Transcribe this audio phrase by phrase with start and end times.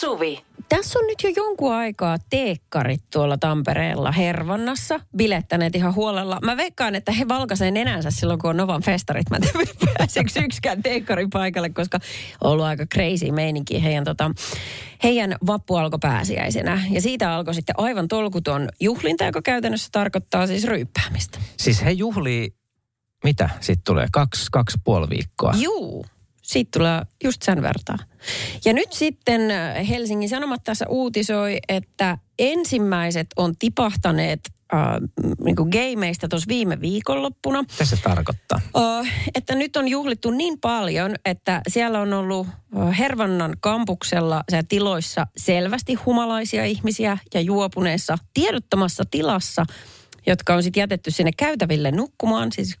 [0.00, 0.44] Suvi.
[0.68, 6.38] Tässä on nyt jo jonkun aikaa teekkarit tuolla Tampereella Hervannassa bilettäneet ihan huolella.
[6.42, 9.30] Mä veikkaan, että he valkaisee nenänsä silloin, kun on Novan festarit.
[9.30, 9.58] Mä en tiedä,
[9.98, 11.98] pääseekö yksikään teekkarin paikalle, koska
[12.40, 14.30] on ollut aika crazy meininki heidän, tota,
[15.02, 16.82] heidän vappu alkoi pääsiäisenä.
[16.90, 21.38] Ja siitä alkoi sitten aivan tolkuton juhlinta, joka käytännössä tarkoittaa siis ryyppäämistä.
[21.56, 22.54] Siis he juhlii,
[23.24, 25.54] mitä sitten tulee, kaksi, kaksi puoli viikkoa?
[25.56, 26.06] Juu,
[26.50, 27.98] siitä tulee just sen vertaa.
[28.64, 34.40] Ja nyt sitten äh, Helsingin Sanomat tässä uutisoi, että ensimmäiset on tipahtaneet
[34.74, 34.80] äh,
[35.44, 37.62] niin gameista tuossa viime viikonloppuna.
[37.62, 38.60] Mitä se tarkoittaa?
[38.76, 44.62] Äh, että nyt on juhlittu niin paljon, että siellä on ollut äh, Hervannan kampuksella ja
[44.68, 49.66] tiloissa selvästi humalaisia ihmisiä ja juopuneessa tiedottomassa tilassa,
[50.26, 52.52] jotka on sitten jätetty sinne käytäville nukkumaan.
[52.52, 52.76] Siis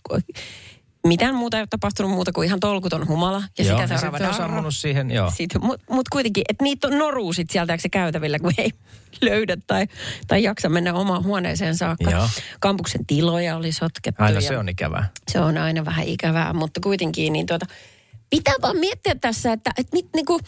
[1.06, 3.42] mitään muuta ei ole tapahtunut muuta kuin ihan tolkuton humala.
[3.58, 5.32] Ja joo, sitä ja seuraava sitten on siihen, joo.
[5.60, 8.70] Mutta mut kuitenkin, että niitä on noruu sit sieltä se käytävillä, kun ei
[9.30, 9.86] löydä tai,
[10.26, 12.10] tai jaksa mennä omaan huoneeseen saakka.
[12.10, 12.28] Joo.
[12.60, 14.22] Kampuksen tiloja oli sotkettu.
[14.22, 15.08] Aina ja se on ikävää.
[15.32, 17.66] se on aina vähän ikävää, mutta kuitenkin niin tuota,
[18.30, 20.40] pitää vaan miettiä tässä, että, että mit, niinku,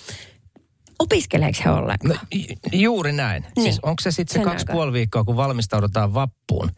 [0.99, 2.15] opiskeleeko he ollenkaan?
[2.15, 3.43] No, ju- juuri näin.
[3.57, 3.63] Niin.
[3.63, 6.71] Siis onko se sitten se kaksi puoli viikkoa, kun valmistaudutaan vappuun,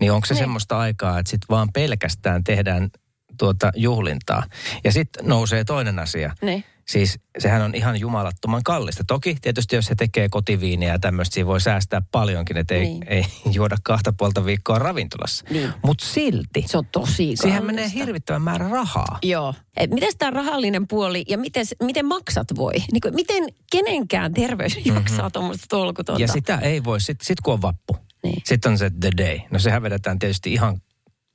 [0.00, 0.38] niin onko se Niin.
[0.42, 2.90] semmoista aikaa, että sitten vaan pelkästään tehdään
[3.38, 4.42] tuota juhlintaa.
[4.84, 6.32] Ja sitten nousee toinen asia.
[6.42, 6.64] Niin.
[6.88, 9.04] Siis sehän on ihan jumalattoman kallista.
[9.06, 13.04] Toki tietysti jos he tekee kotiviiniä ja tämmöistä, siinä voi säästää paljonkin, että ei, Niin.
[13.08, 15.44] ei juoda kahta puolta viikkoa ravintolassa.
[15.50, 15.70] Niin.
[15.84, 17.62] Mutta silti, Se on tosi siihen kallista.
[17.62, 19.18] menee hirvittävän määrä rahaa.
[19.22, 19.54] Joo.
[19.90, 22.72] Miten tämä rahallinen puoli ja miten, miten maksat voi?
[22.92, 26.22] Niin kuin, miten kenenkään terveys jaksaa tuommoista tolkutonta?
[26.22, 28.42] Ja sitä ei voi, sitten sit kun on vappu, Niin.
[28.44, 29.38] sitten on se the day.
[29.50, 30.80] No sehän vedetään tietysti ihan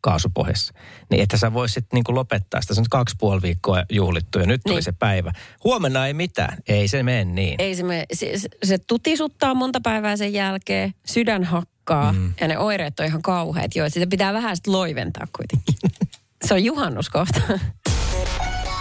[0.01, 0.73] kaasupohjassa.
[1.09, 2.73] Niin että sä vois sitten niinku lopettaa sitä.
[2.73, 4.83] Se on nyt kaksi puoli viikkoa juhlittu ja nyt tuli Niin.
[4.83, 5.31] se päivä.
[5.63, 6.57] Huomenna ei mitään.
[6.67, 7.55] Ei se mene niin.
[7.59, 8.31] Ei se, me, se,
[8.63, 12.33] se- tutisuttaa monta päivää sen jälkeen, sydän hakkaa mm.
[12.41, 13.75] ja ne oireet on ihan kauheat.
[13.75, 15.75] Joo, sitä pitää vähän sitten loiventaa kuitenkin.
[16.47, 17.41] se on juhannus kohta.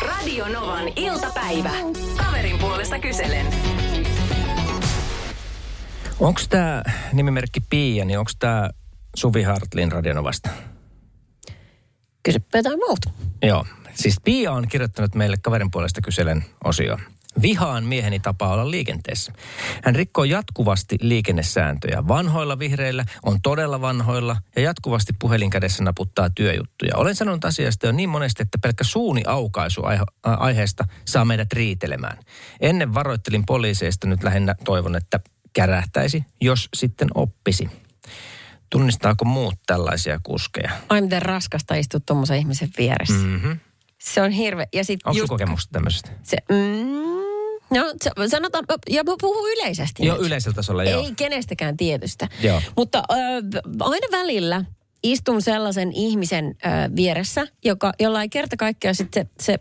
[0.07, 1.71] Radio Novan iltapäivä.
[2.17, 3.47] Kaverin puolesta kyselen.
[6.21, 6.83] Onko tämä
[7.13, 8.71] nimimerkki Pia, niin onko tämä
[9.17, 10.51] Suvi Hartlin Radionovasta?
[12.23, 13.11] Kysypä jotain muuta.
[13.43, 13.67] Joo.
[13.95, 16.99] Siis Pia on kirjoittanut meille kaverin puolesta kyselen osio.
[17.43, 19.33] Vihaan mieheni tapaa olla liikenteessä.
[19.85, 22.09] Hän rikkoo jatkuvasti liikennesääntöjä.
[22.09, 26.97] Vanhoilla vihreillä, on todella vanhoilla ja jatkuvasti puhelin kädessä naputtaa työjuttuja.
[26.97, 29.83] Olen sanonut asiasta jo niin monesti, että pelkkä suuni aukaisu
[30.23, 32.19] aiheesta saa meidät riitelemään.
[32.61, 35.21] Ennen varoittelin poliiseista, nyt lähinnä toivon, että
[35.53, 37.71] kärähtäisi, jos sitten oppisi.
[38.71, 40.71] Tunnistaako muut tällaisia kuskeja?
[40.89, 43.15] Ai miten raskasta istua tuommoisen ihmisen vieressä.
[43.15, 43.31] Mm.
[43.33, 43.53] Mhm.
[43.99, 44.67] Se on hirveä.
[44.75, 46.11] Ja sit Onko just kokemusta tämmöisestä?
[46.23, 50.27] se, mm, no se, sanotaan, ja mä puhun yleisesti Joo, nyt.
[50.27, 51.05] yleisellä tasolla joo.
[51.05, 52.29] Ei kenestäkään tietystä.
[52.43, 52.63] Joo.
[52.77, 53.15] Mutta ö,
[53.81, 54.65] aina välillä
[55.03, 59.59] istun sellaisen ihmisen ö, vieressä, joka, jolla ei kerta kaikkiaan sit se, se,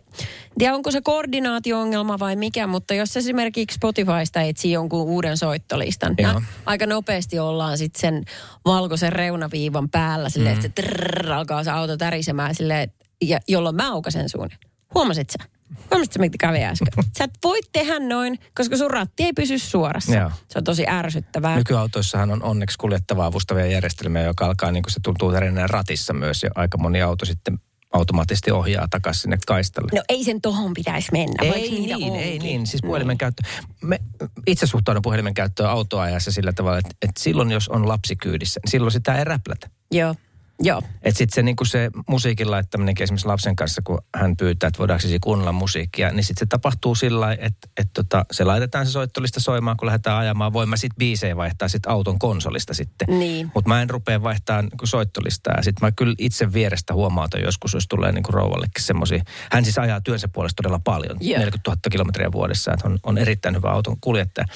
[0.58, 6.32] tiedä onko se koordinaatio-ongelma vai mikä, mutta jos esimerkiksi Spotifysta etsii jonkun uuden soittolistan, Joo.
[6.32, 8.24] no, aika nopeasti ollaan sitten sen
[8.64, 10.64] valkoisen reunaviivan päällä silleen, Mm.
[10.64, 12.92] että se trrrr, alkaa se auto tärisemään silleen,
[13.22, 14.48] ja, jolloin mä aukasen suun.
[14.94, 15.59] Huomasit sä?
[15.90, 17.04] Huomasit sä, mitä kävi äsken?
[17.18, 20.14] Sä et voi tehdä noin, koska sun ratti ei pysy suorassa.
[20.14, 20.30] Joo.
[20.48, 21.56] Se on tosi ärsyttävää.
[21.56, 26.42] Nykyautoissahan on onneksi kuljettavaa avustavia järjestelmiä, joka alkaa niin kuin se tuntuu tärinään ratissa myös.
[26.42, 27.58] Ja aika moni auto sitten
[27.92, 29.90] automaattisesti ohjaa takaisin sinne kaistalle.
[29.94, 32.66] No ei sen tohon pitäisi mennä, vaikka ei niitä niin, ei niin.
[32.66, 33.42] Siis puhelimen käyttö.
[33.82, 33.98] Me,
[34.46, 38.70] itse suhtaudun puhelimen käyttöön autoajassa sillä tavalla, että, että silloin jos on lapsi kyydissä, niin
[38.70, 39.70] silloin sitä ei räplätä.
[39.90, 40.14] Joo,
[40.60, 40.82] joo.
[41.02, 45.00] Että sitten se, niinku se musiikin laittaminen esimerkiksi lapsen kanssa, kun hän pyytää, että voidaanko
[45.00, 48.92] siis kuunnella musiikkia, niin sitten se tapahtuu sillä lailla, että, että tota, se laitetaan se
[48.92, 50.52] soittolista soimaan, kun lähdetään ajamaan.
[50.52, 53.18] Voin mä sitten biisejä vaihtaa sitten auton konsolista sitten.
[53.18, 53.50] Niin.
[53.54, 55.54] Mutta mä en rupea vaihtamaan niin soittolistaa.
[55.56, 59.22] Ja sitten mä kyllä itse vierestä huomautan joskus, jos tulee niin rouvallekin semmoisia.
[59.52, 61.38] Hän siis ajaa työnsä puolesta todella paljon, Joo.
[61.38, 64.46] 40 000 kilometriä vuodessa, että on, on erittäin hyvä auton kuljettaja.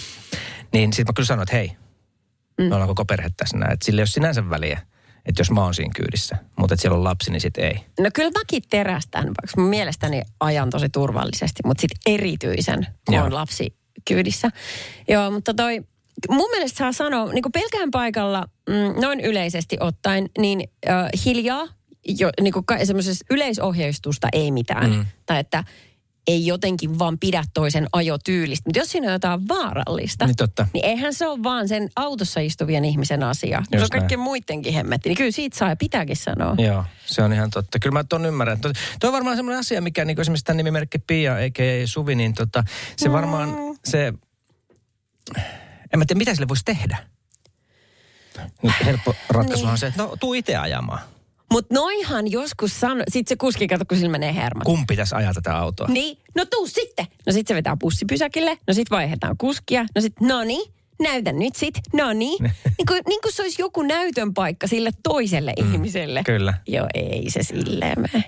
[0.73, 1.73] Niin sitten mä kyllä sanon, että hei,
[2.58, 2.64] mm.
[2.64, 3.73] me ollaan koko perhe tässä näin.
[3.73, 4.81] Että sillä ei ole sinänsä väliä,
[5.26, 6.37] että jos mä oon siinä kyydissä.
[6.59, 7.81] Mutta että siellä on lapsi, niin sitten ei.
[8.00, 13.25] No kyllä mäkin terästän, vaikka mun mielestäni ajan tosi turvallisesti, mutta sitten erityisen, kun Joo.
[13.25, 13.76] on lapsi
[14.09, 14.50] kyydissä.
[15.09, 15.82] Joo, mutta toi,
[16.31, 21.69] mun mielestä saa sanoa, niin pelkään paikalla, mm, noin yleisesti ottaen, niin äh, hiljaa,
[22.19, 24.91] jo, niin kuin semmoisessa yleisohjeistusta ei mitään.
[24.91, 25.06] Mm.
[25.27, 25.65] Tai että
[26.26, 28.62] ei jotenkin vaan pidä toisen ajotyylistä.
[28.69, 30.67] Mutta jos siinä on jotain vaarallista, Niin totta.
[30.73, 33.62] niin eihän se ole vaan sen autossa istuvien ihmisen asia.
[33.71, 35.09] Se Just on kaikkien muidenkin hemmetti.
[35.09, 36.55] Niin kyllä siitä saa ja pitääkin sanoa.
[36.59, 37.79] Joo, se on ihan totta.
[37.79, 38.61] Kyllä mä ton ymmärrän.
[38.61, 38.71] Tuo,
[39.05, 42.65] on varmaan semmoinen asia, mikä niin esimerkiksi tämän nimimerkki Pia, eikä Suvi, niin tota,
[42.97, 43.50] se varmaan
[43.85, 44.12] se
[45.93, 46.97] en mä tiedä, mitä sille voisi tehdä.
[48.62, 51.00] Nyt helppo ratkaisu on se, että no tuu itse ajamaan.
[51.55, 54.65] Mutta noihan joskus sano, sit se kuski kato, kun sillä menee hermot.
[54.65, 55.89] Kumpi pitäisi ajaa tätä autoa?
[55.89, 57.06] Niin, no tuu sitten.
[57.27, 60.73] No sit se vetää bussipysäkille, no sit vaihdetaan kuskia, no sit no niin,
[61.03, 62.43] näytä nyt sit, no niin.
[62.43, 66.23] niin, kuin, niin kuin se olisi joku näytön paikka sille toiselle mm, ihmiselle.
[66.25, 66.55] Kyllä.
[66.67, 68.25] Joo, ei se silleen mene.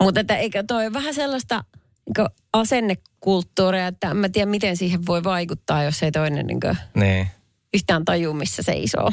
[0.00, 1.64] Mutta että eikö toi vähän sellaista
[2.16, 6.76] niin asennekulttuuria, että en mä tiedä miten siihen voi vaikuttaa, jos ei toinen niin kuin,
[6.94, 7.26] niin.
[7.74, 9.10] yhtään taju, missä seisoo.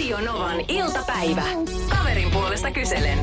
[0.00, 1.42] Radio Novan iltapäivä.
[1.88, 3.18] Kaverin puolesta kyselen.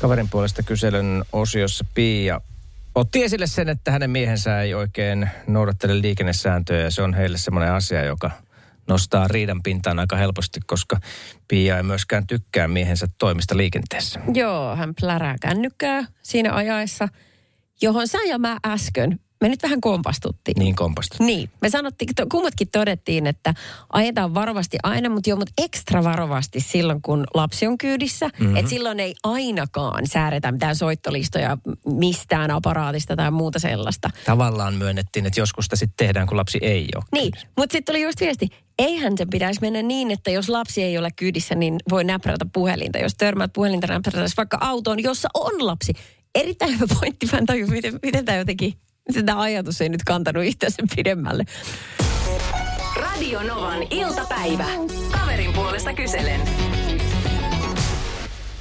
[0.00, 2.40] Kaverin puolesta kyselyn osiossa Pia
[2.94, 7.72] otti esille sen, että hänen miehensä ei oikein noudattele liikennesääntöjä ja se on heille semmoinen
[7.72, 8.30] asia, joka
[8.88, 11.00] nostaa riidan pintaan aika helposti, koska
[11.48, 14.20] Pia ei myöskään tykkää miehensä toimista liikenteessä.
[14.34, 17.08] Joo, hän plärää kännykkää siinä ajaessa,
[17.82, 20.54] johon sä ja mä äsken me nyt vähän kompastuttiin.
[20.58, 21.26] Niin kompastuttiin.
[21.26, 23.54] Niin, me sanottiin, kummatkin todettiin, että
[23.92, 28.28] ajetaan varovasti aina, mutta joo, mutta ekstra varovasti silloin, kun lapsi on kyydissä.
[28.28, 28.56] Mm-hmm.
[28.56, 34.10] Että silloin ei ainakaan säädetä mitään soittolistoja mistään aparaatista tai muuta sellaista.
[34.26, 37.04] Tavallaan myönnettiin, että joskus sitä sitten tehdään, kun lapsi ei ole.
[37.12, 38.48] Niin, mutta sitten oli just viesti,
[38.78, 42.98] eihän se pitäisi mennä niin, että jos lapsi ei ole kyydissä, niin voi näprätä puhelinta.
[42.98, 45.92] Jos törmäät puhelinta näprätäisi vaikka autoon, jossa on lapsi.
[46.34, 48.74] Erittäin hyvä pointti, mä en tajua, miten, miten tämä jotenkin
[49.10, 51.44] sitä ajatus ei nyt kantanut itse sen pidemmälle.
[52.96, 54.66] Radio Novan iltapäivä.
[55.10, 56.40] Kaverin puolesta kyselen.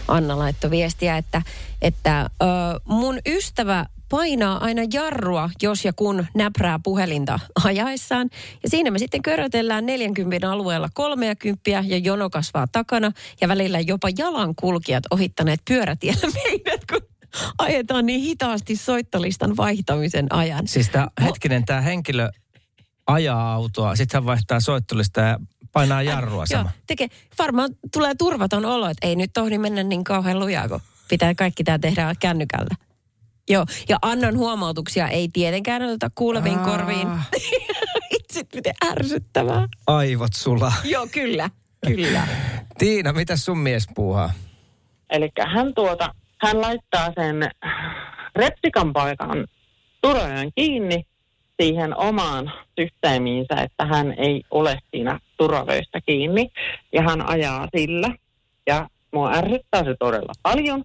[0.07, 1.41] Anna laittoi viestiä, että,
[1.81, 2.45] että ö,
[2.85, 8.29] mun ystävä painaa aina jarrua, jos ja kun näprää puhelinta ajaessaan.
[8.63, 13.11] Ja siinä me sitten körötellään 40 alueella 30 ja jono kasvaa takana.
[13.41, 17.12] Ja välillä jopa jalankulkijat ohittaneet pyörätiellä meidät, kun
[17.57, 20.67] ajetaan niin hitaasti soittolistan vaihtamisen ajan.
[20.67, 22.29] Siis tää, hetkinen, tämä henkilö
[23.07, 25.39] ajaa autoa, sitten hän vaihtaa soittolista ja
[25.71, 26.61] painaa jarrua sama.
[26.61, 27.07] Joo, tekee.
[27.39, 31.63] Varmaan tulee turvaton olo, että ei nyt tohdi mennä niin kauhean lujaa, kun pitää kaikki
[31.63, 32.75] tämä tehdä kännykällä.
[33.49, 36.65] Joo, ja annan huomautuksia ei tietenkään oteta kuuleviin Aa.
[36.65, 37.07] korviin.
[38.19, 39.67] Itse miten ärsyttävää.
[39.87, 40.73] Aivot sulla.
[40.83, 41.49] Joo, kyllä,
[41.87, 42.27] kyllä.
[42.77, 44.33] Tiina, mitä sun mies puuhaa?
[45.09, 47.51] Eli hän tuota hän laittaa sen
[48.35, 49.47] repsikan paikan
[50.01, 51.03] turvavyön kiinni
[51.61, 56.49] siihen omaan systeemiinsä, että hän ei ole siinä turvavöistä kiinni
[56.93, 58.09] ja hän ajaa sillä.
[58.67, 60.83] Ja mua ärsyttää se todella paljon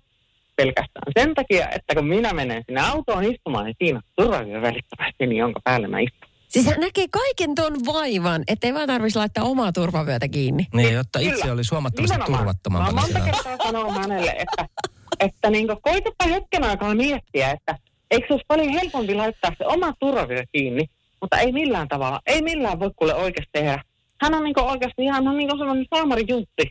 [0.56, 5.36] pelkästään sen takia, että kun minä menen sinne autoon istumaan, niin siinä turvavyö välittömästi, niin
[5.36, 6.28] jonka päälle mä istun.
[6.48, 10.66] Siis hän näkee kaiken ton vaivan, ettei vaan tarvitsisi laittaa omaa turvavyötä kiinni.
[10.74, 11.54] Niin, jotta itse Kyllä.
[11.54, 12.92] olisi huomattavasti turvattomampana.
[12.92, 14.68] Mä monta kertaa sanonut hänelle, että
[15.20, 17.78] että niin kuin, koitapa hetken aikaa miettiä, että
[18.10, 20.86] eikö se olisi paljon helpompi laittaa se oma turvavyö kiinni,
[21.20, 23.82] mutta ei millään tavalla, ei millään voi kuule oikeasti tehdä.
[24.22, 26.70] Hän on niin oikeasti ihan hän on niin sellainen saamarijutti.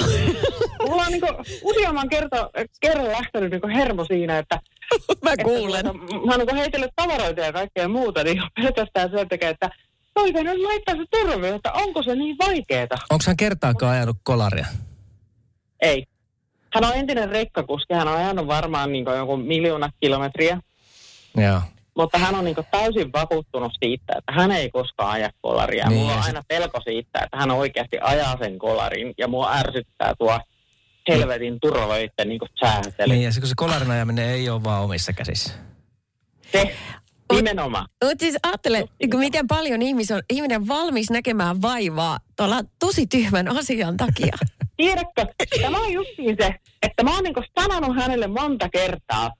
[0.88, 1.22] Mulla on niin
[1.62, 2.50] useamman kerta,
[2.80, 4.60] kerran lähtenyt niin hermo siinä, että...
[5.24, 5.86] Mä kuulen.
[5.86, 9.70] Että, mä oon niin heitellyt tavaroita ja kaikkea muuta, niin pelkästään sen takia, että
[10.14, 12.96] toivon nyt laittaa se turvavyö, että onko se niin vaikeeta.
[13.10, 14.66] Onko hän kertaakaan ajanut kolaria?
[15.82, 16.06] Ei.
[16.74, 20.60] Hän on entinen rekkakuski, hän on ajanut varmaan niin jonkun miljoona kilometriä.
[21.36, 21.60] Joo.
[21.96, 25.88] Mutta hän on niin täysin vakuuttunut siitä, että hän ei koskaan aja kolaria.
[25.88, 30.14] Niin, Mulla on aina pelko siitä, että hän oikeasti ajaa sen kolarin ja mua ärsyttää
[30.18, 30.40] tuo
[31.08, 33.12] helvetin turvavöitten niin säätely.
[33.12, 35.52] Niin, ja se, kun se kolarin ajaminen ei ole vaan omissa käsissä.
[36.52, 36.76] Se,
[37.32, 37.88] Nimenomaan.
[38.04, 43.06] Mutta siis ajattele, niin miten paljon ihmis on, ihminen on valmis näkemään vaivaa tuolla tosi
[43.06, 44.36] tyhmän asian takia.
[44.76, 45.26] Tiedätkö,
[45.60, 49.30] tämä on justiin se, että mä oon niin sanonut hänelle monta kertaa,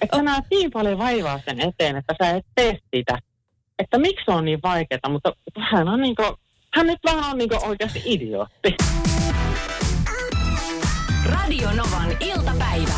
[0.00, 3.18] että näet niin paljon vaivaa sen eteen, että sä et tee sitä.
[3.78, 5.32] Että miksi on niin vaikeaa, mutta
[5.72, 6.32] hän on niin kuin,
[6.74, 8.76] hän nyt vähän on niin oikeasti idiootti.
[11.24, 12.92] Radio Novan iltapäivä.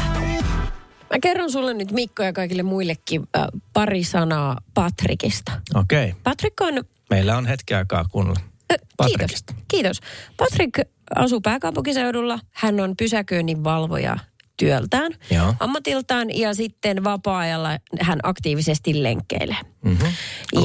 [1.11, 5.53] Mä kerron sulle nyt Mikko ja kaikille muillekin äh, pari sanaa Patrikista.
[5.75, 6.05] Okei.
[6.05, 6.21] Okay.
[6.23, 6.85] Patrick on...
[7.11, 8.41] Meillä on hetki aikaa kuunnella.
[8.73, 9.45] Äh, kiitos.
[9.69, 10.01] Kiitos.
[10.37, 12.39] Patrick asuu pääkaupunkiseudulla.
[12.53, 14.17] Hän on pysäköinnin valvoja
[14.57, 15.55] työltään, Joo.
[15.61, 19.57] ammatiltaan ja sitten vapaa-ajalla hän aktiivisesti lenkkeilee.
[19.85, 20.13] Mm-hmm.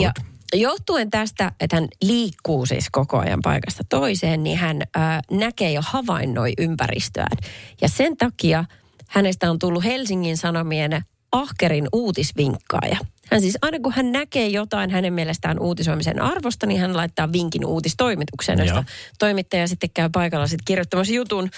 [0.02, 0.12] Ja
[0.54, 5.82] johtuen tästä, että hän liikkuu siis koko ajan paikasta toiseen, niin hän äh, näkee ja
[5.86, 7.38] havainnoi ympäristöään.
[7.82, 8.66] Ja sen takia
[9.08, 12.98] hänestä on tullut Helsingin Sanomien ahkerin uutisvinkkaaja.
[13.32, 17.66] Hän siis aina kun hän näkee jotain hänen mielestään uutisoimisen arvosta, niin hän laittaa vinkin
[17.66, 18.84] uutistoimitukseen, josta
[19.20, 21.50] toimittaja sitten käy paikalla sitten kirjoittamassa jutun,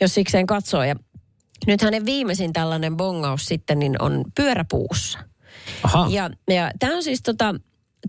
[0.00, 0.84] jos sikseen katsoo.
[0.84, 0.96] Ja
[1.66, 5.18] nyt hänen viimeisin tällainen bongaus sitten niin on pyöräpuussa.
[5.82, 6.06] Aha.
[6.10, 7.54] Ja, ja tämä on siis tota,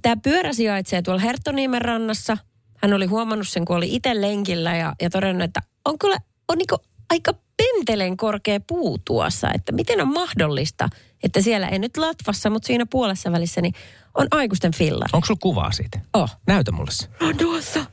[0.02, 2.38] tämä pyörä sijaitsee tuolla Herttoniemen rannassa.
[2.78, 6.18] Hän oli huomannut sen, kun oli itse lenkillä ja, ja todennut, että on kyllä
[6.48, 6.78] on niinku
[7.10, 9.52] aika pentelen korkea puu tuossa.
[9.54, 10.90] Että miten on mahdollista,
[11.24, 13.74] että siellä ei nyt latvassa, mutta siinä puolessa välissä niin
[14.16, 15.10] on aikuisten fillari.
[15.14, 16.00] Onko sulla kuvaa siitä?
[16.14, 16.38] Oh.
[16.48, 17.08] Näytä mulle se.
[17.22, 17.86] On tuossa.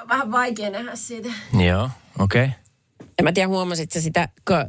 [0.00, 1.28] On vähän vaikea nähdä siitä.
[1.66, 2.44] Joo, okei.
[2.44, 2.56] Okay.
[3.18, 4.66] En mä tiedä, huomasit sä sitä, kun, äh,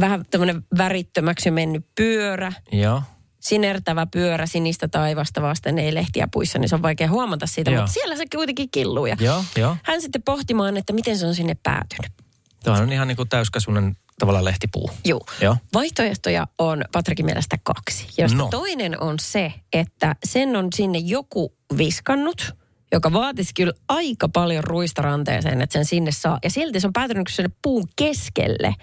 [0.00, 3.02] vähän tämmöinen värittömäksi mennyt pyörä, Joo.
[3.40, 7.80] sinertävä pyörä sinistä taivasta vasten, ei lehtiä puissa, niin se on vaikea huomata siitä, Joo.
[7.80, 9.06] mutta siellä se kuitenkin killuu.
[9.06, 9.76] Ja Joo, joo.
[9.84, 12.12] hän sitten pohtimaan, että miten se on sinne päätynyt.
[12.64, 14.90] Tuohan on ihan niin kuin täyskasvunen tavallaan lehtipuu.
[15.04, 15.20] Joo.
[15.40, 15.56] Joo.
[15.74, 18.06] Vaihtoehtoja on Patrikin mielestä kaksi.
[18.18, 18.48] Josta no.
[18.48, 22.54] toinen on se, että sen on sinne joku viskannut,
[22.92, 26.38] joka vaatisi kyllä aika paljon ruista ranteeseen, että sen sinne saa.
[26.44, 28.74] Ja silti se on päätynyt sinne puun keskelle.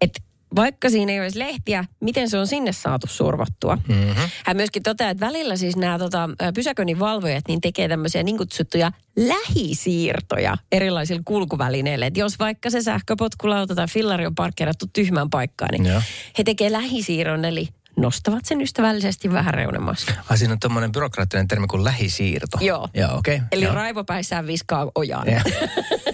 [0.00, 0.20] Että
[0.56, 3.78] vaikka siinä ei olisi lehtiä, miten se on sinne saatu survottua.
[3.88, 4.30] Mm-hmm.
[4.44, 8.92] Hän myöskin toteaa, että välillä siis nämä tota, pysäköinnin valvojat niin tekee tämmöisiä niin kutsuttuja
[9.16, 12.06] lähisiirtoja erilaisilla kulkuvälineillä.
[12.06, 16.02] Että jos vaikka se sähköpotkulauta tai fillari on parkkeerattu tyhmään paikkaan, niin Joo.
[16.38, 20.12] he tekee lähisiirron, eli nostavat sen ystävällisesti vähän reunemassa.
[20.30, 22.58] Ai siinä on tommonen byrokraattinen termi kuin lähisiirto.
[22.60, 22.88] Joo.
[22.94, 23.36] Joo, okei.
[23.36, 23.46] Okay.
[23.52, 23.74] Eli Joo.
[23.74, 25.26] raivopäissään viskaa ojaan.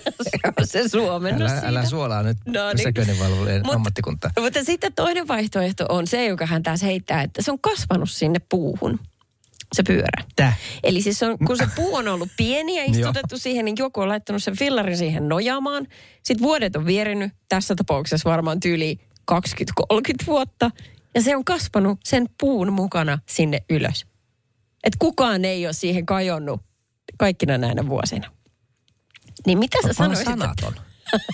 [0.58, 2.76] On se suomennos Älä, älä suolaa nyt No niin.
[2.76, 4.30] pysäköinninvalvojien Mut- ammattikuntaa.
[4.40, 8.38] Mutta sitten toinen vaihtoehto on se, joka hän taas heittää, että se on kasvanut sinne
[8.48, 8.98] puuhun,
[9.72, 10.24] se pyörä.
[10.36, 10.58] Täh?
[10.82, 14.08] Eli siis on, kun se puu on ollut pieni ja istutettu siihen, niin joku on
[14.08, 15.86] laittanut sen fillarin siihen nojaamaan.
[16.22, 18.98] Sitten vuodet on vierinyt, tässä tapauksessa varmaan tyyli
[19.32, 19.36] 20-30
[20.26, 20.70] vuotta.
[21.14, 24.06] Ja se on kasvanut sen puun mukana sinne ylös.
[24.84, 26.60] Et kukaan ei ole siihen kajonnut
[27.18, 28.30] kaikkina näinä vuosina.
[29.46, 30.24] Niin mitä sä sanoisit?
[30.24, 30.74] sanaton.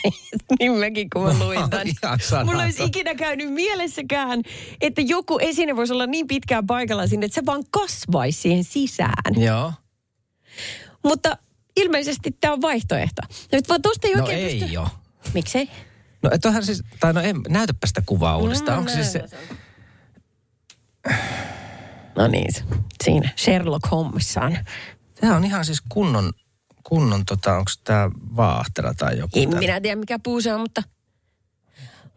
[0.61, 2.47] niin mäkin, kun mä luin tämän.
[2.47, 4.43] Mulla olisi ikinä käynyt mielessäkään,
[4.81, 9.43] että joku esine voisi olla niin pitkään paikalla sinne, että se vaan kasvaisi siihen sisään.
[9.43, 9.73] Joo.
[11.05, 11.39] Mutta
[11.77, 13.23] ilmeisesti tämä on vaihtoehto.
[13.53, 14.77] Nyt vaan tosta ei No oikein ei pysty...
[15.35, 15.71] Miksei?
[16.23, 18.77] No et onhan siis, tai no en, näytäpä sitä kuvaa uudestaan.
[18.77, 19.25] mä Onko siis se,
[22.17, 22.55] No niin,
[23.05, 24.59] siinä Sherlock Holmesaan.
[25.21, 26.33] tämä on ihan siis kunnon,
[26.91, 29.39] kunnon tota, onko tämä vaahtera tai joku.
[29.39, 30.83] En minä tiedä mikä puu se on, mutta...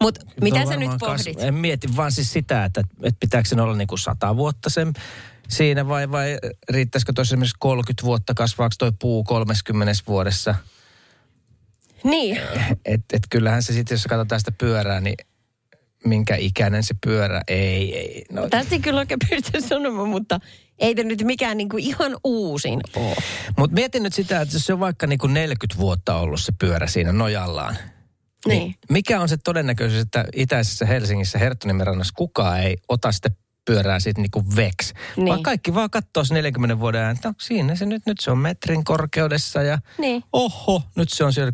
[0.01, 1.35] Mutta mitä sä nyt pohdit?
[1.35, 4.69] Kas, en mieti vaan siis sitä, että, että pitääkö sen olla niin kuin sata vuotta
[4.69, 4.93] sen
[5.49, 6.37] siinä vai, vai
[6.69, 10.55] riittäisikö tuossa esimerkiksi 30 vuotta, kasvaako toi puu 30 vuodessa.
[12.03, 12.39] Niin.
[12.85, 15.15] Että et kyllähän se sitten, jos katsotaan sitä pyörää, niin
[16.05, 18.25] minkä ikäinen se pyörä, ei, ei.
[18.31, 20.39] No, Tästä ei kyllä oikein pysty sanomaan, mutta
[20.79, 23.15] ei tämä nyt mikään niinku ihan uusin ole.
[23.57, 26.53] Mutta mietin nyt sitä, että jos se on vaikka niin kuin 40 vuotta ollut se
[26.59, 27.77] pyörä siinä nojallaan.
[28.47, 28.75] Niin.
[28.89, 33.29] Mikä on se todennäköisyys, että itäisessä Helsingissä Herttoniemen rannassa kukaan ei ota sitä
[33.65, 34.93] pyörää siitä niinku veks.
[35.15, 35.27] Niin.
[35.27, 38.31] Vaan kaikki vaan katsoo se 40 vuoden ajan, että no, siinä se nyt, nyt se
[38.31, 40.23] on metrin korkeudessa ja Niin.
[40.33, 41.51] oho, nyt se on siellä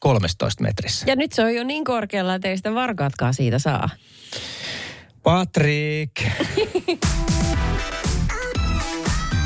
[0.00, 1.06] 13 metrissä.
[1.08, 3.88] Ja nyt se on jo niin korkealla, että ei sitä varkaatkaan siitä saa.
[5.22, 6.12] Patrick.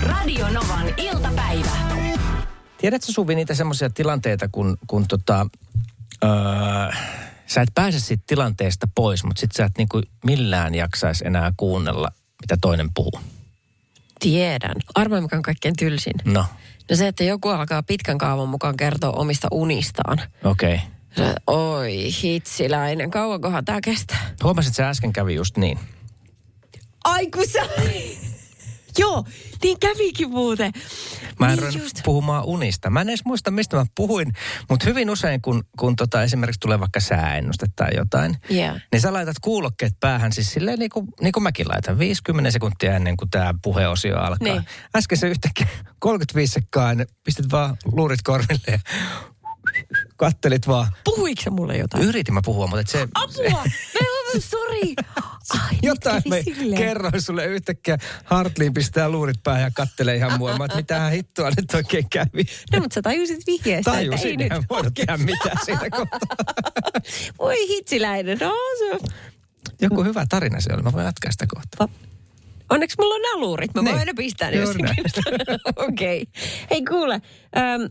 [0.02, 1.70] Radio Novan iltapäivä.
[2.78, 5.46] Tiedätkö Suvi niitä semmoisia tilanteita, kun, kun tota,
[6.24, 6.30] öö,
[7.46, 12.08] sä et pääse siitä tilanteesta pois, mutta sit sä et niinku millään jaksaisi enää kuunnella,
[12.42, 13.20] mitä toinen puhuu.
[14.20, 14.76] Tiedän.
[14.94, 16.14] Arvoin mikä on kaikkein tylsin.
[16.24, 16.44] No,
[16.90, 20.18] No se, että joku alkaa pitkän kaavan mukaan kertoa omista unistaan.
[20.44, 20.74] okei.
[20.74, 20.86] Okay.
[21.16, 24.30] Sä, Oi hitsiläinen, kauankohan tämä kestää?
[24.42, 25.78] Huomasit, että se äsken kävi just niin.
[27.04, 27.60] Ai kun sä...
[28.98, 29.24] Joo,
[29.62, 30.72] niin kävikin muuten.
[31.38, 32.90] Mä en niin niin puhumaan unista.
[32.90, 34.32] Mä en edes muista, mistä mä puhuin,
[34.70, 38.80] mutta hyvin usein, kun, kun tota esimerkiksi tulee vaikka sääennuste tai jotain, Yeah.
[38.92, 42.96] niin sä laitat kuulokkeet päähän siis silleen niin kuin, niin kuin mäkin laitan, 50 sekuntia
[42.96, 44.36] ennen kuin tämä puheosio alkaa.
[44.40, 44.62] Niin.
[44.96, 45.66] Äsken se yhtäkkiä
[45.98, 48.78] 35 sekkaa, niin pistit vaan luurit korville ja
[50.16, 50.92] kattelit vaan.
[51.04, 52.04] Puhuiko mulle jotain?
[52.04, 53.08] Yritin mä puhua, mutta et se...
[53.14, 53.64] Apua!
[54.34, 54.94] Mä sori.
[55.50, 56.82] Ai, Jotain kävi me silleen.
[56.82, 57.98] kerroin sulle yhtäkkiä.
[58.24, 60.58] Hartliin pistää luurit päähän ja kattelee ihan mua.
[60.58, 62.44] Mä, että mitä hittoa nyt oikein kävi.
[62.72, 64.52] No, mutta sä tajusit vihjeestä, että ei Tajusin, nyt.
[64.52, 66.36] en voinut tehdä mitään siinä kohtaa.
[67.38, 68.98] Voi hitsiläinen, no se.
[69.80, 71.88] Joku hyvä tarina se oli, mä voin jatkaa sitä kohtaa.
[72.70, 73.74] Onneksi mulla on nämä luurit.
[73.74, 73.98] Mä voin Niin.
[73.98, 74.56] aina pistää ne.
[75.76, 76.22] Okei.
[76.22, 76.42] Okay.
[76.70, 77.88] Hei kuule, äm,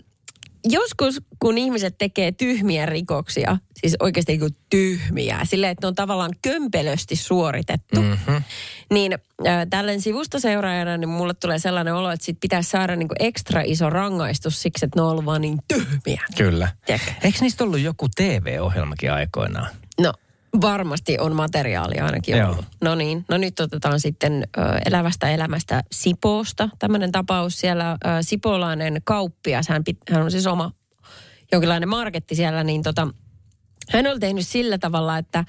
[0.63, 5.96] joskus kun ihmiset tekee tyhmiä rikoksia, siis oikeasti niin kuin tyhmiä, silleen, että ne on
[5.96, 8.43] tavallaan kömpelösti suoritettu, mm-hmm.
[8.91, 9.13] niin
[9.48, 13.62] äh, tällainen sivustoseuraajana, niin mulle tulee sellainen olo, että sit pitäisi saada niin kuin ekstra
[13.65, 16.22] iso rangaistus siksi, että ne on ollut vaan niin tyhmiä.
[16.38, 16.67] Kyllä.
[16.86, 17.12] Tiedätkö?
[17.24, 19.70] Eikö niistä ollut joku TV-ohjelmakin aikoinaan?
[20.62, 22.51] Varmasti on materiaalia ainakin Joo.
[22.51, 22.65] ollut.
[22.81, 26.69] No niin, no nyt otetaan sitten ö, elävästä elämästä Sipoosta.
[26.79, 30.72] Tämmöinen tapaus siellä, ö, sipolainen kauppias, hän, pit, hän on siis oma
[31.51, 33.07] jonkinlainen marketti siellä, niin tota,
[33.89, 35.45] hän oli tehnyt sillä tavalla, että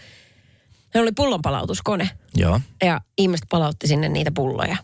[0.95, 2.61] hän oli pullonpalautuskone Joo.
[2.85, 4.77] ja ihmiset palautti sinne niitä pulloja.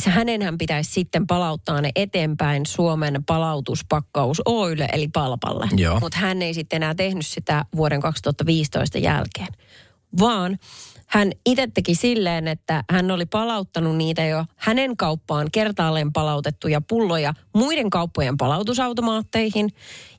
[0.00, 5.68] Se hänenhän pitäisi sitten palauttaa ne eteenpäin Suomen palautuspakkaus Oylle eli Palpalle.
[6.00, 9.48] Mutta hän ei sitten enää tehnyt sitä vuoden 2015 jälkeen.
[10.18, 10.58] Vaan
[11.06, 17.34] hän itse teki silleen, että hän oli palauttanut niitä jo hänen kauppaan kertaalleen palautettuja pulloja
[17.54, 19.72] muiden kauppojen palautusautomaatteihin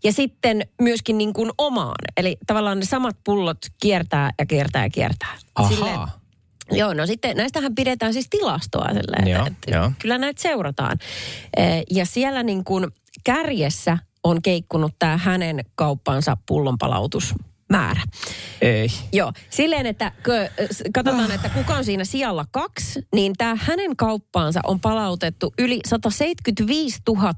[0.04, 1.96] ja sitten myöskin niin kuin omaan.
[2.18, 5.38] Eli tavallaan ne samat pullot kiertää ja kiertää ja kiertää.
[5.56, 6.19] Ahaa.
[6.72, 9.92] Joo, no sitten näistähän pidetään siis tilastoa silleen, Joo, että joo.
[10.00, 10.98] kyllä näitä seurataan.
[11.58, 12.88] Eh, Ja siellä niin kuin
[13.24, 18.02] kärjessä on keikkunut tämä hänen kauppansa pullonpalautusmäärä.
[18.62, 18.88] Ei.
[19.14, 20.12] Joo, silleen, että
[20.94, 27.00] katsotaan, että kuka on siinä sijalla kaksi, niin tämä hänen kauppaansa on palautettu yli 175
[27.08, 27.34] 000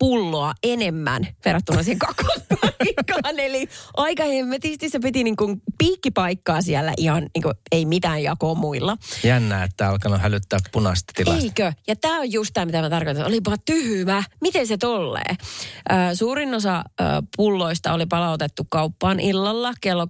[0.00, 3.38] pulloa enemmän verrattuna siihen kakkospaikkaan.
[3.46, 8.54] Eli aika hemmetisti se piti niin kuin piikkipaikkaa siellä ihan niin kuin, ei mitään jakoa
[8.54, 8.96] muilla.
[9.24, 11.42] Jännää, että alkanut hälyttää punaista tilasta.
[11.42, 11.72] Eikö?
[11.86, 13.26] Ja tämä on just tämä, mitä mä tarkoitan.
[13.26, 14.22] Olipa tyhmä.
[14.40, 15.30] Miten se tollee?
[15.30, 16.84] Ö, suurin osa
[17.36, 20.08] pulloista oli palautettu kauppaan illalla kello 21-23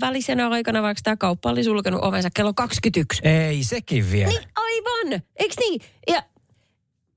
[0.00, 3.22] välisenä aikana, vaikka tämä kauppa oli sulkenut ovensa kello 21.
[3.24, 4.28] Ei, sekin vielä.
[4.28, 5.80] Niin aivan, eikö niin?
[6.08, 6.22] Ja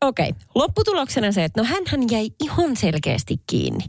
[0.01, 3.84] Okei, lopputuloksena se, että no hänhän jäi ihan selkeästi kiinni.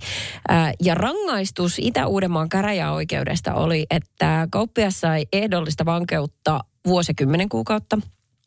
[0.48, 7.98] Ää, ja rangaistus Itä-Uudenmaan käräjäoikeudesta oli, että kauppias sai ehdollista vankeutta vuosikymmenen kuukautta.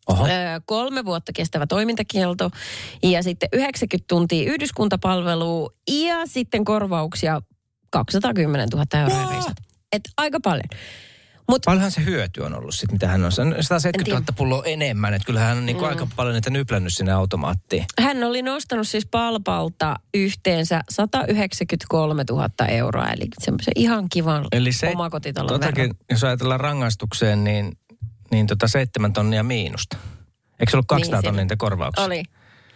[0.08, 0.28] Oho.
[0.28, 2.50] Öö, kolme vuotta kestävä toimintakielto
[3.04, 7.42] ja sitten 90 tuntia yhdyskuntapalvelua ja sitten korvauksia
[7.90, 9.52] 210 000 euroa.
[9.92, 10.70] Et aika paljon.
[11.52, 13.32] Mutta Paljonhan se hyöty on ollut sitten, mitä hän on.
[13.32, 14.38] Se on 170 000 tiedä.
[14.38, 15.14] pulloa enemmän.
[15.14, 17.86] Että kyllähän hän on niin kuin aika paljon niitä nyplännyt sinne automaattiin.
[18.02, 24.90] hän oli nostanut siis palpalta yhteensä 193 000 euroa, eli semmoisen ihan kivan Eli se,
[24.90, 25.98] omakotitalon totakin, verran.
[26.10, 27.78] jos ajatellaan rangaistukseen, niin,
[28.32, 29.98] niin tota seitsemän tonnia miinusta.
[30.60, 32.06] Eikö se ollut 200 Niin, tonnia niitä korvauksia?
[32.06, 32.24] Oli,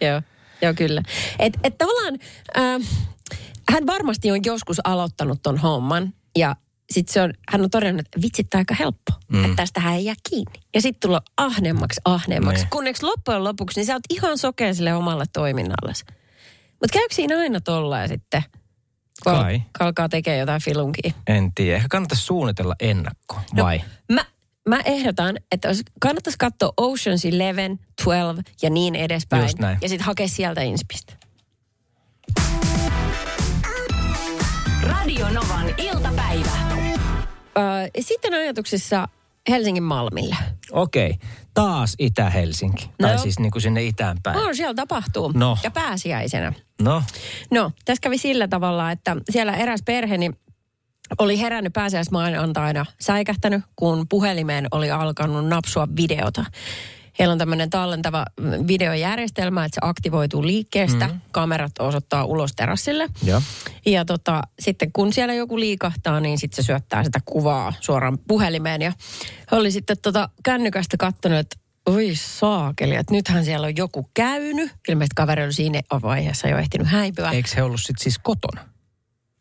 [0.00, 0.22] joo,
[0.62, 1.02] joo kyllä.
[1.38, 2.18] Et, et tavallaan
[2.58, 2.88] äh,
[3.72, 6.56] hän varmasti on joskus aloittanut ton homman ja
[6.92, 9.44] sitten se on, hän on todennut, että vitsit, tää on aika helppo, mm.
[9.44, 10.60] että tästähän ei jää kiinni.
[10.74, 12.62] Ja sitten tulla ahneemmaksi, ahneemmaksi.
[12.62, 12.70] Niin.
[12.70, 16.04] Kunneksi loppujen lopuksi, niin sä oot ihan sokea sille omalle toiminnallesi.
[16.70, 18.42] Mutta käykö siinä aina tolleen sitten,
[19.24, 19.58] kun Kai.
[19.58, 21.12] kun alkaa tekemään jotain filunkia?
[21.26, 21.76] En tiedä.
[21.76, 23.80] Ehkä kannattaisi suunnitella ennakkoon, vai?
[24.12, 24.24] Mä,
[24.68, 29.42] mä ehdotan, että olisi- kannattaisi katsoa Oceans 11, 12 ja niin edespäin.
[29.42, 29.78] Just näin.
[29.82, 31.12] Ja sitten hakea sieltä inspistä.
[34.82, 36.75] Radio Novan iltapäivä.
[38.00, 39.08] Sitten ajatuksissa
[39.48, 40.36] Helsingin Malmilla.
[40.72, 41.14] Okei.
[41.54, 42.90] Taas Itä-Helsinki.
[42.98, 43.08] No.
[43.08, 44.38] Tai siis niin kuin sinne itään päin.
[44.38, 45.32] On, siellä tapahtuu.
[45.34, 45.58] No.
[45.62, 46.52] Ja pääsiäisenä.
[46.82, 47.02] No,
[47.50, 50.38] No, tässä kävi sillä tavalla, että siellä eräs perhe niin
[51.18, 56.44] oli herännyt pääsiäismaanantaina säikähtänyt, kun puhelimeen oli alkanut napsua videota.
[57.18, 58.24] Heillä on tämmöinen tallentava
[58.66, 61.06] videojärjestelmä, että se aktivoituu liikkeestä.
[61.06, 61.20] Mm.
[61.32, 63.08] Kamerat osoittaa ulos terassille.
[63.24, 63.42] joo.
[63.86, 68.82] Ja tota, sitten kun siellä joku liikahtaa, niin sitten se syöttää sitä kuvaa suoraan puhelimeen.
[68.82, 68.92] Ja
[69.52, 74.72] he oli sitten tota kännykästä katsonut, että oi saakeli, että nythän siellä on joku käynyt.
[74.88, 77.30] Ilmeisesti kaveri oli siinä vaiheessa jo ehtinyt häipyä.
[77.30, 78.75] Eikö he ollut sitten siis kotona?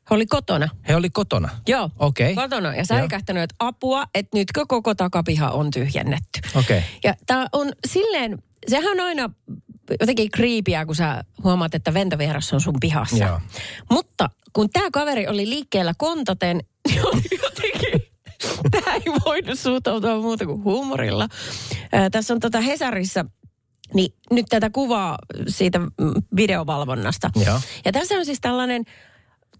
[0.10, 0.70] Oli kotona.
[0.88, 1.50] He oli kotona.
[1.68, 2.36] Joo, Okei.
[2.36, 2.76] kotona.
[2.76, 6.40] Ja säikähtänyt, että apua, että nytkö koko takapiha on tyhjennetty.
[6.56, 6.82] Okei.
[7.04, 9.30] Ja tämä on silleen, sehän on aina
[10.00, 13.26] jotenkin kriipiä, kun sä huomaat, että ventovieras on sun pihassa.
[13.26, 13.40] Joo.
[13.92, 18.02] Mutta kun tämä kaveri oli liikkeellä kontaten, niin oli jotenkin,
[18.72, 21.28] tämä ei voinut suhtautua muuta kuin huumorilla.
[21.92, 23.26] Ää, tässä on tota Hesarissa,
[23.94, 25.90] niin nyt tätä kuvaa siitä mm,
[26.36, 27.30] videovalvonnasta.
[27.46, 27.60] Joo.
[27.86, 28.84] Ja tässä on siis tällainen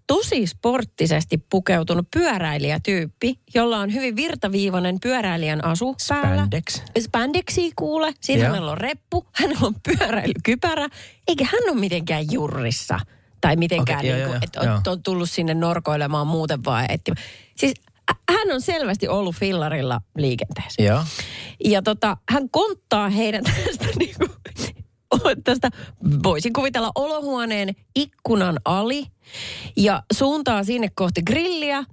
[0.06, 6.36] tosi sporttisesti pukeutunut pyöräilijätyyppi, jolla on hyvin virtaviivainen pyöräilijän asu päällä.
[6.36, 6.82] Spandex.
[7.00, 8.14] Spandeksi kuule.
[8.20, 8.50] Siinä Joo.
[8.50, 10.88] hänellä on reppu, hänellä on pyöräilykypärä,
[11.28, 12.98] eikä hän ole mitenkään jurrissa.
[13.40, 17.26] Tai mitenkään, joo, niin kuin, että on, on tullut sinne norkoilemaan muuten vaan etsimään.
[17.56, 17.74] Siis
[18.30, 20.82] hän on selvästi ollut fillarilla liikenteessä.
[20.82, 21.04] Joo.
[21.64, 24.28] Ja tota, hän konttaa heidän tästä niinku,
[25.44, 25.70] tästä,
[26.22, 29.06] voisin kuvitella, olohuoneen ikkunan ali
[29.76, 31.84] ja suuntaa sinne kohti grilliä.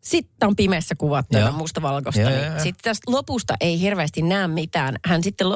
[0.00, 1.46] Sitten on pimeässä kuvattu Joo.
[1.46, 2.20] tätä mustavalkoista.
[2.20, 4.96] Joo, Niin sitten tästä lopusta ei hirveästi näe mitään.
[5.04, 5.46] Hän sitten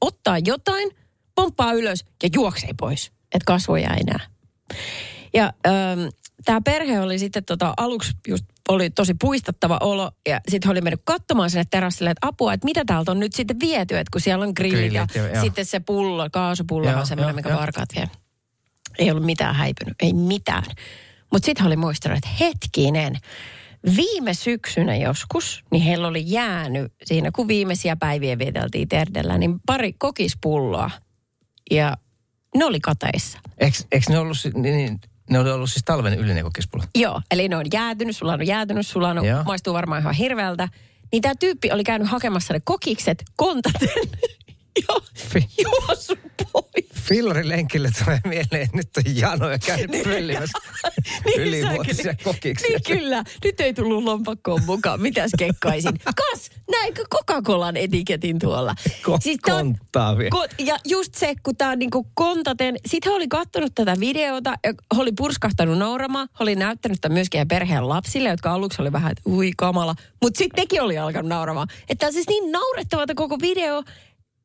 [0.00, 0.90] ottaa jotain,
[1.34, 3.06] pomppaa ylös ja juoksee pois.
[3.06, 4.26] Että kasvoja ei näe.
[5.34, 6.00] Ja ähm,
[6.44, 10.80] tämä perhe oli sitten tota, aluksi just oli tosi puistattava olo ja sitten he oli
[10.80, 14.20] mennyt katsomaan sinne terassille, että apua, että mitä täältä on nyt sitten viety, että kun
[14.20, 18.10] siellä on grillit, ja, Grillit ja- sitten se pullo, kaasupullo on semmoinen, mikä varkaat vie.
[18.98, 20.64] Ei ollut mitään häipynyt, ei mitään.
[21.32, 23.16] Mutta sitten oli muistanut, että hetkinen,
[23.96, 29.92] viime syksynä joskus, niin heillä oli jäänyt siinä, kun viimeisiä päiviä vieteltiin Terdellä, niin pari
[29.92, 30.90] kokispulloa.
[31.70, 31.96] Ja
[32.56, 33.38] ne oli kateissa.
[33.58, 35.00] Eikö, eikö ne ollut, niin, niin,
[35.30, 36.84] ne oli ollut siis talven ylinen kokispulla?
[36.94, 39.42] Joo, eli ne on jäätynyt, sulanut, jäätynyt, sulanut, Joo.
[39.44, 40.68] maistuu varmaan ihan hirveältä.
[41.12, 43.88] Niin tämä tyyppi oli käynyt hakemassa ne kokikset kontaten
[44.88, 45.00] ja
[45.62, 46.18] juossut
[46.52, 46.89] pois.
[47.10, 50.58] Fillarin lenkille tulee mieleen, että nyt on jano ja käynyt pöllimässä
[51.36, 52.24] ylivuotisia säkeli.
[52.24, 52.68] kokiksia.
[52.70, 53.24] Niin kyllä.
[53.44, 55.00] Nyt ei tullut lompakkoon mukaan.
[55.00, 55.92] Mitäs kekkaisin?
[56.20, 58.74] Kas, näinkö Coca-Colan etiketin tuolla?
[58.88, 60.30] Ko- tää on- konttaa vielä.
[60.34, 62.76] Ko- ja just se, kun tämä on niinku kontaten.
[62.86, 66.28] Sitten he oli kattonut tätä videota ja oli purskahtanut nauramaan.
[66.32, 69.94] He oli näyttänyt sitä myöskin perheen lapsille, jotka aluksi oli vähän, että ui kamala.
[70.22, 71.68] Mutta sitten nekin oli alkanut nauramaan.
[71.88, 73.82] Että on siis niin naurettava tämä koko video,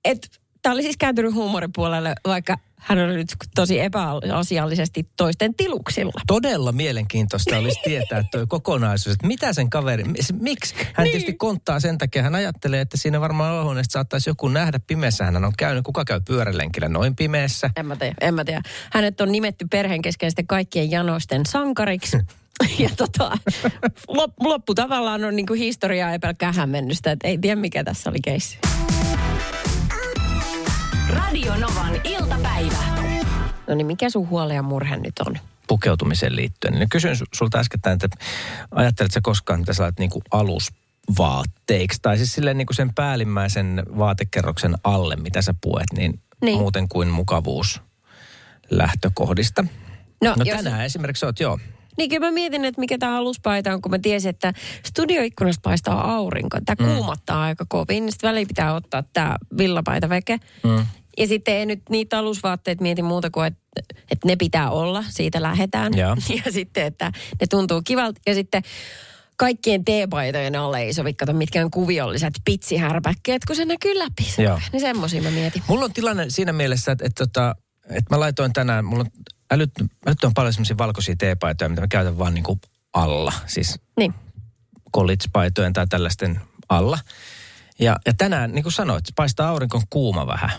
[0.06, 0.28] että
[0.66, 6.22] tämä oli siis kääntynyt huumoripuolelle, vaikka hän oli nyt tosi epäasiallisesti toisten tiluksilla.
[6.28, 10.04] Todella mielenkiintoista olisi tietää tuo kokonaisuus, että mitä sen kaveri,
[10.40, 10.76] miksi?
[10.94, 11.12] Hän Niin.
[11.12, 15.26] tietysti konttaa sen takia, hän ajattelee, että siinä varmaan olohuoneesta saattaisi joku nähdä pimeässä.
[15.26, 17.70] Hän on käynyt, kuka käy pyörälenkillä noin pimeässä.
[17.76, 18.62] En mä tiedä, en mä tiedä.
[18.92, 22.18] Hänet on nimetty perheen kesken sitten kaikkien janoisten sankariksi.
[22.80, 23.38] Ja tota,
[24.08, 28.10] lop, loppu tavallaan on niin kuin historiaa ja pelkkää hämmennystä, että ei tiedä mikä tässä
[28.10, 28.58] oli keissi.
[31.26, 32.78] Radio Novan iltapäivä.
[33.68, 35.38] No niin, mikä sun huoli ja murhe nyt on?
[35.68, 36.74] pukeutumiseen liittyen.
[36.74, 38.26] Niin kysyin su- sulta äskettäin, että
[38.72, 43.84] ajatteletko sä koskaan, mitä sä laitat niin alusvaatteiksi, tai siis silleen niin kuin sen päällimmäisen
[43.98, 46.58] vaatekerroksen alle, mitä sä puet, niin, Niin.
[46.58, 47.82] muuten kuin mukavuus
[48.70, 49.66] lähtökohdista.
[50.24, 51.60] No, No jos- tänään esimerkiksi oot, joo.
[51.98, 56.16] Niin kyllä mä mietin, että mikä tämä aluspaita on, kun mä tiesin, että studioikkunasta paistaa
[56.16, 56.58] aurinko.
[56.66, 56.96] Tämä mm.
[56.96, 58.12] kuumattaa aika kovin.
[58.12, 60.40] Sitten väliin pitää ottaa tämä villapaita veke.
[60.64, 60.86] Mm.
[61.18, 63.62] Ja sitten ei nyt niitä alusvaatteet mieti muuta kuin, että,
[64.12, 65.98] että ne pitää olla, siitä lähetään.
[65.98, 66.18] Joo.
[66.46, 68.22] Ja sitten, että ne tuntuu kivalta.
[68.26, 68.64] Ja sitten
[69.38, 74.24] kaikkien teepaitojen alle ei sovi, kato mitkään kuviolliset pitsihärpäkkeet, kun se näkyy läpi.
[74.24, 75.64] Se, niin semmoisia mä mietin.
[75.68, 77.56] Mulla on tilanne siinä mielessä, että, että, että,
[77.90, 79.12] että mä laitoin tänään, mulla on
[79.52, 79.72] älyt,
[80.08, 82.60] älyttömän paljon semmoisia valkoisia teepaitoja, mitä mä käytän vaan niin kuin
[82.94, 83.34] alla.
[83.46, 84.14] Siis Niin.
[84.98, 87.00] college-paitojen tai tällaisten alla.
[87.80, 90.52] Ja, ja tänään, niin kuin sanoit, paistaa aurinko on kuuma vähän.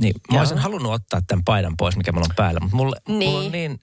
[0.00, 0.40] Niin mä Joo.
[0.40, 3.30] olisin halunnut ottaa tämän paidan pois, mikä mulla on päällä, mutta mulle, niin.
[3.30, 3.70] mulla on Niin.
[3.70, 3.80] niin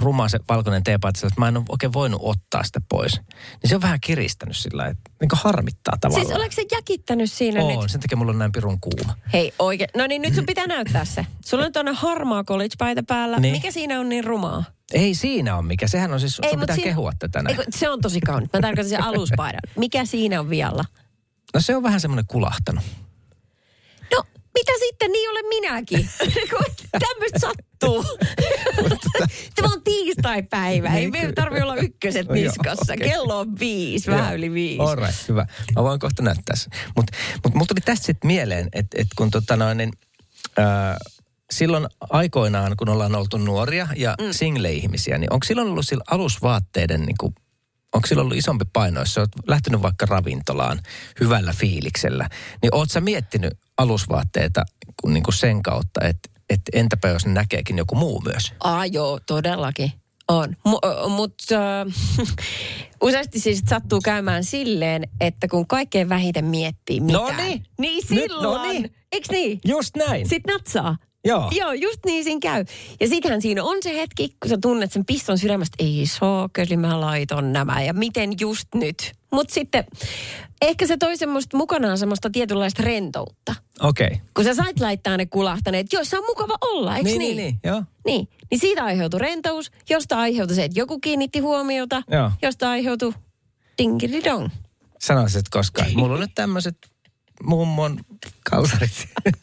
[0.00, 3.20] ruma se valkoinen teepaita, että mä en ole oikein voinut ottaa sitä pois.
[3.62, 6.26] Niin se on vähän kiristänyt sillä että niin harmittaa tavallaan.
[6.26, 7.76] Siis oletko se jäkittänyt siinä nyt?
[7.76, 9.16] on, sen takia mulla on näin pirun kuuma.
[9.32, 9.90] Hei, oikein.
[9.96, 11.26] No niin, nyt sun pitää näyttää se.
[11.44, 13.38] Sulla on tuonne harmaa college-paita päällä.
[13.40, 13.52] Niin.
[13.54, 14.64] Mikä siinä on niin rumaa?
[14.92, 17.60] Ei siinä ole mikä, sehän on siis, sun mut pitää siinä- kehua tätä näin.
[17.60, 18.48] Ei, se on tosi kaunis.
[18.52, 19.60] Mä tarkoitan se aluspaidan.
[19.76, 20.84] Mikä siinä on vialla?
[21.54, 22.84] No se on vähän semmoinen kulahtanut.
[24.86, 26.10] Sitten, niin olen minäkin.
[27.06, 28.04] Tämmöistä sattuu.
[29.54, 30.88] Tämä on tiistai-päivä.
[30.88, 32.92] Ei Niin meidän tarvitse olla ykköset niskassa.
[32.92, 33.08] okei.
[33.08, 34.34] Kello on viisi, vähän Joo.
[34.34, 34.80] yli viisi.
[34.80, 35.46] All right, hyvä.
[35.76, 36.72] Mä voin kohta näyttää sen.
[36.96, 39.92] Mutta mut mulla tuli tästä sitten mieleen, että et kun tota noin, niin,
[40.56, 40.96] ää,
[41.50, 44.26] silloin aikoinaan, kun ollaan oltu nuoria ja mm.
[44.30, 47.34] single-ihmisiä, niin onko silloin ollut sillä alusvaatteiden, niin kuin,
[47.94, 50.80] onko silloin ollut isompi paino, jos sä oot lähtenyt vaikka ravintolaan
[51.20, 52.28] hyvällä fiiliksellä,
[52.62, 54.64] niin oot sä miettinyt alusvaatteita
[55.02, 58.52] kun, niin kuin sen kautta, että et entäpä jos näkeekin joku muu myös?
[58.60, 59.92] Ah joo, todellakin.
[60.28, 60.48] On.
[60.50, 61.86] M- Mutta äh,
[63.02, 67.22] useasti siis sattuu käymään silleen, että kun kaikkein vähiten miettii mitään.
[67.36, 67.66] Noniin.
[67.78, 68.42] Niin Nyt, silloin.
[68.62, 68.94] noniin.
[69.12, 69.60] Eiks niin?
[69.64, 70.28] Just näin.
[70.28, 70.96] Sitten natsaa.
[71.24, 71.50] Joo.
[71.54, 72.64] Joo, just niin siinä käy.
[73.00, 77.00] Ja sittenhän siinä on se hetki, kun sä tunnet sen piston sydämestä, ei saakeli, mä
[77.00, 79.12] laiton nämä ja miten just nyt.
[79.32, 79.84] Mutta sitten
[80.62, 83.54] ehkä se toi semmoista mukanaan semmoista tietynlaista rentoutta.
[83.82, 84.06] Okei.
[84.06, 84.18] Okay.
[84.34, 87.36] Kun sä sait laittaa ne kulahtaneet, joissa on mukava olla, eikö Niin, niin?
[87.36, 87.82] niin, niin, joo.
[88.06, 92.30] Niin, niin siitä aiheutui rentous, josta aiheutui se, että joku kiinnitti huomiota, Joo.
[92.42, 93.12] josta aiheutui
[93.78, 94.48] dingididong.
[95.00, 95.88] Sanoisit koskaan.
[95.94, 96.76] Mulla on nyt tämmöiset
[97.42, 98.00] mummon
[98.50, 99.08] kalsarit.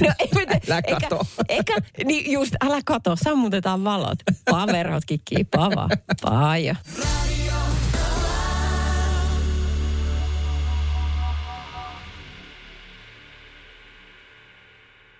[0.00, 1.26] No, ei, mutta, Älä kato.
[1.48, 4.18] Eikä, niin just, älä kato, sammutetaan valot.
[4.50, 5.88] Vaan verhot kikkii, pava,
[6.22, 6.76] paaja.